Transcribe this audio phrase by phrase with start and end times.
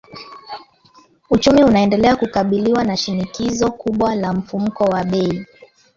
[1.29, 5.45] Uchumi unaendelea kukabiliwa na shinikizo kubwa la mfumuko wa bei